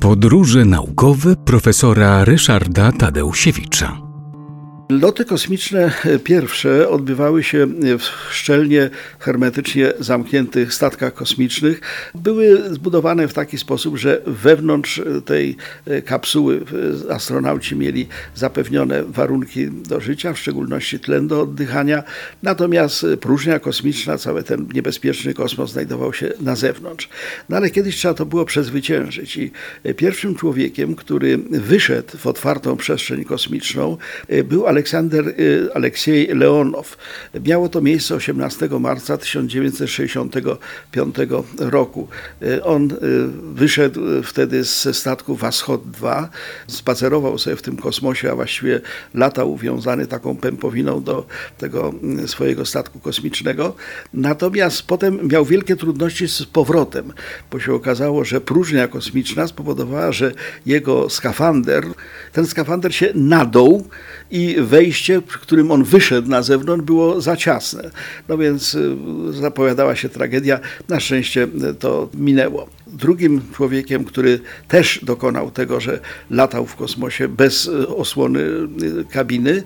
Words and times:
Podróże 0.00 0.64
naukowe 0.64 1.36
profesora 1.36 2.24
Ryszarda 2.24 2.92
Tadeusiewicza. 2.92 4.07
Loty 4.90 5.24
kosmiczne 5.24 5.92
pierwsze 6.24 6.88
odbywały 6.88 7.42
się 7.42 7.66
w 7.98 8.32
szczelnie, 8.34 8.90
hermetycznie 9.18 9.92
zamkniętych 9.98 10.74
statkach 10.74 11.14
kosmicznych. 11.14 11.80
Były 12.14 12.74
zbudowane 12.74 13.28
w 13.28 13.32
taki 13.32 13.58
sposób, 13.58 13.96
że 13.96 14.22
wewnątrz 14.26 15.02
tej 15.24 15.56
kapsuły 16.04 16.60
astronauci 17.10 17.76
mieli 17.76 18.08
zapewnione 18.34 19.04
warunki 19.04 19.70
do 19.70 20.00
życia, 20.00 20.32
w 20.32 20.38
szczególności 20.38 20.98
tlen 21.00 21.28
do 21.28 21.42
oddychania, 21.42 22.02
natomiast 22.42 23.06
próżnia 23.20 23.58
kosmiczna, 23.58 24.18
cały 24.18 24.42
ten 24.42 24.68
niebezpieczny 24.74 25.34
kosmos 25.34 25.72
znajdował 25.72 26.12
się 26.12 26.32
na 26.40 26.56
zewnątrz. 26.56 27.08
No 27.48 27.56
ale 27.56 27.70
kiedyś 27.70 27.96
trzeba 27.96 28.14
to 28.14 28.26
było 28.26 28.44
przezwyciężyć 28.44 29.36
i 29.36 29.50
pierwszym 29.96 30.34
człowiekiem, 30.34 30.94
który 30.94 31.38
wyszedł 31.50 32.18
w 32.18 32.26
otwartą 32.26 32.76
przestrzeń 32.76 33.24
kosmiczną 33.24 33.96
był 34.44 34.66
Aleksander 34.66 34.77
Aleksander 34.78 35.28
y, 35.28 35.68
Aleksiej 35.74 36.28
Leonow. 36.34 36.96
Miało 37.44 37.68
to 37.68 37.80
miejsce 37.80 38.14
18 38.14 38.68
marca 38.80 39.16
1965 39.16 41.16
roku. 41.58 42.08
Y, 42.42 42.64
on 42.64 42.90
y, 42.90 42.96
wyszedł 43.54 44.00
wtedy 44.22 44.64
ze 44.64 44.94
statku 44.94 45.36
Washod 45.36 45.90
2, 45.90 46.28
spacerował 46.66 47.38
sobie 47.38 47.56
w 47.56 47.62
tym 47.62 47.76
kosmosie, 47.76 48.30
a 48.30 48.34
właściwie 48.34 48.80
latał 49.14 49.52
uwiązany 49.52 50.06
taką 50.06 50.36
pępowiną 50.36 51.02
do 51.02 51.26
tego 51.58 51.94
swojego 52.26 52.66
statku 52.66 53.00
kosmicznego. 53.00 53.74
Natomiast 54.14 54.82
potem 54.82 55.28
miał 55.28 55.44
wielkie 55.44 55.76
trudności 55.76 56.28
z 56.28 56.44
powrotem, 56.44 57.12
bo 57.50 57.60
się 57.60 57.74
okazało, 57.74 58.24
że 58.24 58.40
próżnia 58.40 58.88
kosmiczna 58.88 59.46
spowodowała, 59.46 60.12
że 60.12 60.32
jego 60.66 61.10
skafander, 61.10 61.84
ten 62.32 62.46
skafander 62.46 62.94
się 62.94 63.12
nadął 63.14 63.88
i 64.30 64.56
wejście, 64.68 65.22
którym 65.22 65.70
on 65.70 65.84
wyszedł 65.84 66.28
na 66.28 66.42
zewnątrz, 66.42 66.84
było 66.84 67.20
za 67.20 67.36
ciasne. 67.36 67.90
No 68.28 68.38
więc 68.38 68.74
y, 68.74 68.96
zapowiadała 69.30 69.96
się 69.96 70.08
tragedia. 70.08 70.60
Na 70.88 71.00
szczęście 71.00 71.42
y, 71.70 71.74
to 71.74 72.08
minęło. 72.14 72.77
Drugim 72.98 73.40
człowiekiem, 73.54 74.04
który 74.04 74.40
też 74.68 75.00
dokonał 75.04 75.50
tego, 75.50 75.80
że 75.80 76.00
latał 76.30 76.66
w 76.66 76.76
kosmosie 76.76 77.28
bez 77.28 77.66
y, 77.66 77.88
osłony 77.88 78.40
kabiny, 79.12 79.62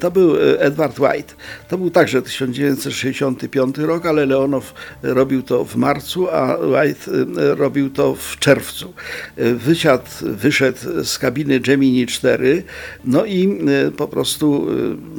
to 0.00 0.10
był 0.10 0.36
Edward 0.58 0.98
White. 1.00 1.34
To 1.68 1.78
był 1.78 1.90
także 1.90 2.22
1965 2.22 3.78
rok, 3.78 4.06
ale 4.06 4.26
Leonow 4.26 4.74
robił 5.02 5.42
to 5.42 5.64
w 5.64 5.76
marcu, 5.76 6.28
a 6.30 6.56
White 6.56 7.10
robił 7.54 7.90
to 7.90 8.14
w 8.14 8.38
czerwcu. 8.38 8.94
Wysiadł, 9.36 10.04
wyszedł 10.22 11.04
z 11.04 11.18
kabiny 11.18 11.60
Gemini 11.60 12.06
4, 12.06 12.62
no 13.04 13.24
i 13.24 13.58
po 13.96 14.08
prostu 14.08 14.66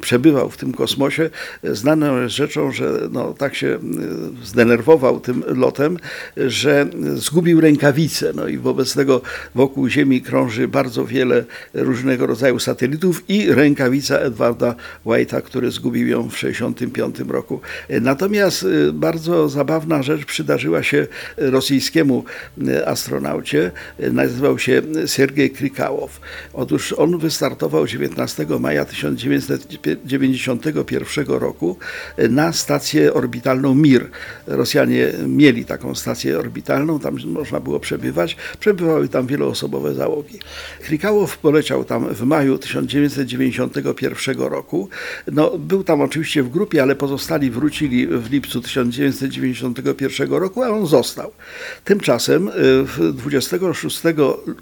przebywał 0.00 0.50
w 0.50 0.56
tym 0.56 0.72
kosmosie. 0.72 1.30
Znaną 1.64 2.22
jest 2.22 2.34
rzeczą, 2.34 2.72
że 2.72 3.00
no, 3.12 3.34
tak 3.34 3.54
się 3.54 3.78
zdenerwował 4.44 5.20
tym 5.20 5.44
lotem, 5.46 5.96
że 6.36 6.86
zgubił 7.14 7.53
rękawice. 7.60 8.32
No 8.34 8.48
i 8.48 8.58
wobec 8.58 8.94
tego 8.94 9.22
wokół 9.54 9.88
Ziemi 9.88 10.22
krąży 10.22 10.68
bardzo 10.68 11.06
wiele 11.06 11.44
różnego 11.74 12.26
rodzaju 12.26 12.58
satelitów 12.58 13.24
i 13.28 13.52
rękawica 13.52 14.18
Edwarda 14.18 14.74
White'a, 15.06 15.42
który 15.42 15.70
zgubił 15.70 16.08
ją 16.08 16.22
w 16.22 16.34
1965 16.34 17.32
roku. 17.32 17.60
Natomiast 18.00 18.62
y, 18.62 18.92
bardzo 18.92 19.48
zabawna 19.48 20.02
rzecz 20.02 20.24
przydarzyła 20.24 20.82
się 20.82 21.06
rosyjskiemu 21.36 22.24
astronaucie. 22.86 23.70
Nazywał 23.98 24.58
się 24.58 24.82
Sergiej 25.06 25.50
Krikałow. 25.50 26.20
Otóż 26.52 26.92
on 26.92 27.18
wystartował 27.18 27.86
19 27.86 28.46
maja 28.60 28.84
1991 28.84 31.26
roku 31.26 31.76
na 32.30 32.52
stację 32.52 33.14
orbitalną 33.14 33.74
Mir. 33.74 34.10
Rosjanie 34.46 35.12
mieli 35.28 35.64
taką 35.64 35.94
stację 35.94 36.38
orbitalną, 36.38 36.98
tam 36.98 37.18
można 37.44 37.60
było 37.60 37.80
przebywać. 37.80 38.36
Przebywały 38.60 39.08
tam 39.08 39.26
wieloosobowe 39.26 39.94
załogi. 39.94 40.38
Krikałow 40.82 41.38
poleciał 41.38 41.84
tam 41.84 42.14
w 42.14 42.22
maju 42.22 42.58
1991 42.58 44.38
roku. 44.38 44.88
No, 45.32 45.58
był 45.58 45.84
tam 45.84 46.00
oczywiście 46.00 46.42
w 46.42 46.48
grupie, 46.48 46.82
ale 46.82 46.96
pozostali 46.96 47.50
wrócili 47.50 48.06
w 48.06 48.30
lipcu 48.30 48.60
1991 48.60 50.32
roku, 50.32 50.62
a 50.62 50.68
on 50.68 50.86
został. 50.86 51.32
Tymczasem 51.84 52.50
26 53.12 54.02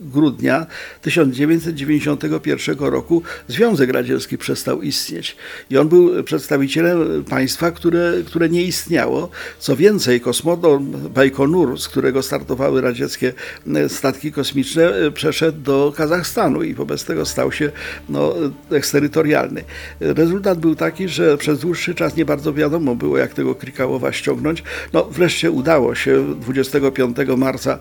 grudnia 0.00 0.66
1991 1.02 2.78
roku 2.78 3.22
Związek 3.48 3.90
Radziecki 3.90 4.38
przestał 4.38 4.82
istnieć. 4.82 5.36
I 5.70 5.78
on 5.78 5.88
był 5.88 6.24
przedstawicielem 6.24 7.24
państwa, 7.24 7.70
które, 7.70 8.12
które 8.26 8.48
nie 8.48 8.62
istniało. 8.62 9.30
Co 9.58 9.76
więcej, 9.76 10.20
kosmodrom 10.20 10.92
Bajkonur, 11.14 11.80
z 11.80 11.88
którego 11.88 12.22
startowały 12.22 12.67
radzieckie 12.76 13.32
e, 13.74 13.88
statki 13.88 14.32
kosmiczne, 14.32 14.94
e, 14.94 15.10
przeszedł 15.10 15.60
do 15.60 15.92
Kazachstanu 15.96 16.62
i 16.62 16.74
wobec 16.74 17.04
tego 17.04 17.26
stał 17.26 17.52
się 17.52 17.70
no, 18.08 18.34
eksterytorialny. 18.70 19.64
Rezultat 20.00 20.58
był 20.58 20.74
taki, 20.74 21.08
że 21.08 21.38
przez 21.38 21.60
dłuższy 21.60 21.94
czas 21.94 22.16
nie 22.16 22.24
bardzo 22.24 22.54
wiadomo 22.54 22.94
było, 22.94 23.18
jak 23.18 23.34
tego 23.34 23.54
Krikałowa 23.54 24.12
ściągnąć. 24.12 24.62
No, 24.92 25.04
wreszcie 25.04 25.50
udało 25.50 25.94
się 25.94 26.34
25 26.40 27.16
marca 27.36 27.78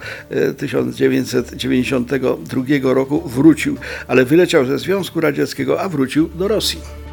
1992 0.58 2.64
e, 2.70 2.94
roku 2.94 3.30
wrócił, 3.30 3.78
ale 4.08 4.26
wyleciał 4.26 4.66
ze 4.66 4.80
Związku 4.80 5.22
Radzieckiego, 5.22 5.82
a 5.82 5.90
wrócił 5.90 6.30
do 6.30 6.48
Rosji. 6.48 7.07